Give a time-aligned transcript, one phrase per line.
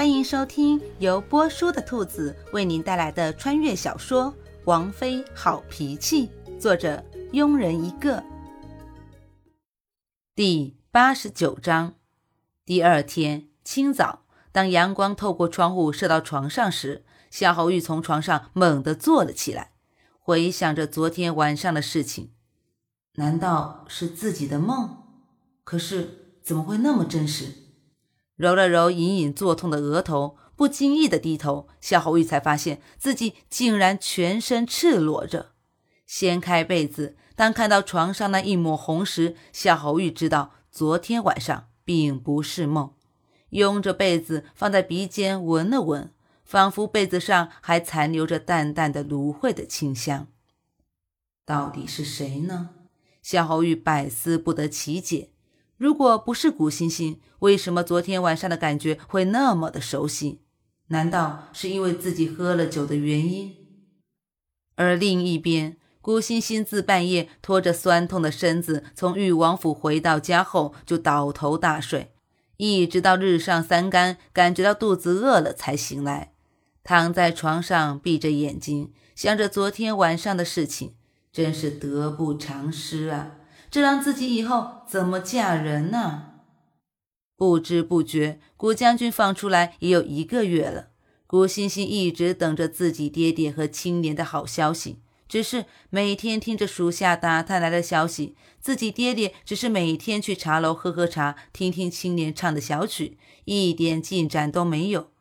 [0.00, 4.32] 欢迎收听由波叔的兔子为您带来的穿越小说
[4.64, 6.26] 《王妃好脾气》，
[6.58, 8.24] 作者庸人一个。
[10.34, 11.96] 第八十九章。
[12.64, 19.72] 第二天清早，当阳光透过窗户射到床上时，夏侯玉从床上猛地坐了起来，
[20.18, 22.30] 回想着昨天晚上的事情。
[23.16, 24.96] 难道是自己的梦？
[25.62, 27.52] 可是怎么会那么真实？
[28.40, 35.50] 揉了揉隐隐作痛的额头，不经意的低头，夏侯玉才发现自己竟然全身赤裸着。
[36.06, 42.94] 掀开被子，当看到床上那一抹红时，夏侯玉知道昨天晚上并不是梦。
[43.50, 46.10] 拥着被子放在鼻尖闻了闻，
[46.42, 50.28] 仿佛被子上还残留着淡淡的芦荟的清香。
[51.44, 52.70] 到底是谁呢？
[53.20, 55.28] 夏侯玉百思不得其解。
[55.80, 60.42] 如果不是古欣欣，为什么昨天晚上的感觉会那么的熟悉？
[60.88, 63.56] 难道是因为自己喝了酒的原因？
[64.74, 72.12] 而另一边，古欣欣自半夜拖着酸痛的身子从裕王府回到家后，就倒头大睡，
[72.58, 76.34] 一直到日上三竿，感觉到肚子饿了才醒来，
[76.84, 80.92] 躺在床上闭着眼睛，想着昨天晚上的事情，
[81.32, 83.38] 真是得不偿失啊！
[83.70, 86.32] 这让自己以后怎么嫁人呢？
[87.36, 90.88] 不知不觉，古将军放出来也有一个月了。
[91.26, 94.98] 古欣欣一直等着自己爹爹和青莲的好消息，
[95.28, 105.12] 只是每天听着属下打探来的消息，自己爹爹只是每天去茶楼喝喝茶，听听青莲唱的小曲，一点进展都没有。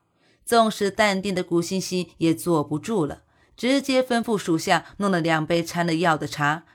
[0.43, 3.21] 纵使淡定的古欣欣也坐不住了，
[3.55, 6.65] 直接吩咐属下弄了两杯掺了药的茶，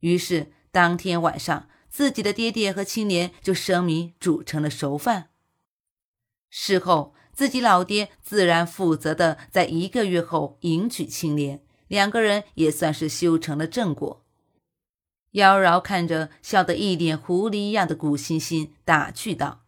[0.00, 0.52] 于是。
[0.74, 5.28] 当天晚上，自己的爹爹和青莲就生米煮成了熟饭。
[6.50, 14.24] 事后，自己老爹自然负责的，在一个月后迎娶青莲，两个人也算是修成了正果。
[15.30, 19.62] 妖娆看着笑得一脸狐狸一样的古欣欣，打趣道：“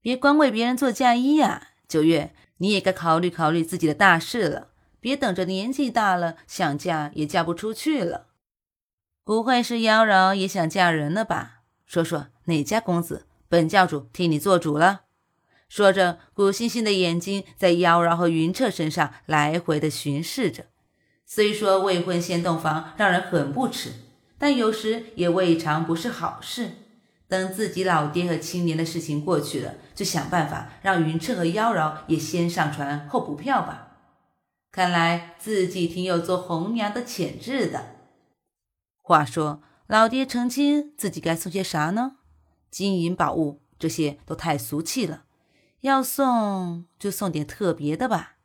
[0.00, 8.28] 别光为别人做嫁衣呀，九月，你也该考虑考虑自己的大事了，别等着年纪大了想嫁也嫁不出去了。”
[9.24, 11.60] 不会是妖娆也想嫁人了吧？
[11.86, 15.02] 说说哪家公子，本教主替你做主了。
[15.68, 20.66] 说着，古欣欣的眼睛在妖娆和云彻身上来回的巡视着。
[21.24, 23.92] 虽说未婚先洞房让人很不耻，
[24.38, 26.72] 但有时也未尝不是好事。
[27.28, 33.98] 等自己老爹和青年的事情过去了，就想办法让云彻和妖娆也先上船后补票吧。
[34.70, 38.01] 看来自己挺有做红娘的潜质的。
[39.12, 42.16] 话说，老爹成亲，自己该送些啥呢？
[42.70, 45.24] 金银宝物这些都太俗气了，
[45.80, 48.36] 要送就送点特别的吧。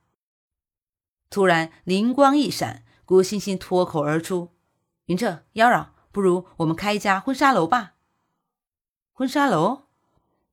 [1.30, 4.50] 突然灵光一闪，古欣欣脱口而出
[5.08, 7.94] ：“云彻，妖娆，不如我们开一家婚纱楼吧？”
[9.16, 9.84] 婚纱楼？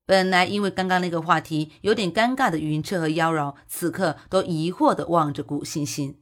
[0.06, 6.20] 本来因为刚刚那个话题有点尴尬的云彻和妖娆，此刻都疑惑地望着古欣欣。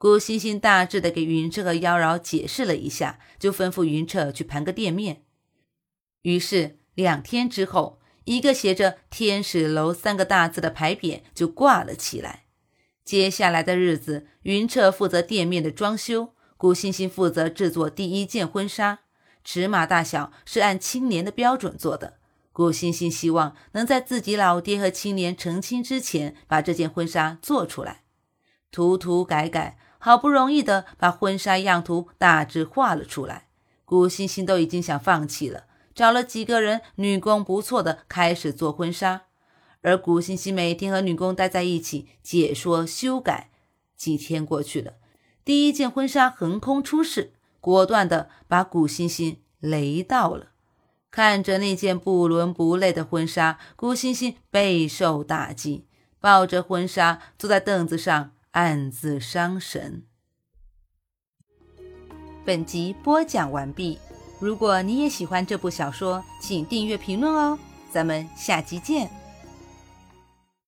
[0.00, 5.24] 顾欣欣大致的给云彻和妖娆解释了一下，就吩咐云彻去盘个店面。
[6.22, 12.46] 于是两天之后，一个写着“天使楼”三个大字的牌匾就挂了起来。
[13.04, 19.00] 接下来的日子，云彻负责店面的装修，顾欣欣负责制作第一件婚纱，
[19.44, 22.14] 尺码大小是按青年的标准做的。
[22.54, 28.04] 顾欣欣希望能在自己老爹和青年成亲之前把这件婚纱做出来，
[28.72, 29.76] 涂涂改改。
[30.02, 33.48] 好不容易的把婚纱样图大致画了出来，
[33.84, 39.22] 古欣欣都已经想放弃了，找了几个人，女工不错的，开始做婚纱。
[39.82, 43.50] 而古欣欣每天和女工待在一起解说修改，
[43.94, 44.94] 几天过去了，
[45.44, 50.46] 第一件婚纱横空出世，果断的把古欣欣雷到了。
[51.10, 55.86] 看着那件不伦不类的婚纱，古欣欣备受打击，
[56.20, 58.32] 抱着婚纱坐在凳子上。
[58.52, 60.02] 暗自伤神。
[62.44, 63.98] 本集播讲完毕。
[64.40, 67.56] 如果你也喜欢这部小说，请订阅、评论哦。
[67.92, 69.19] 咱们下集见。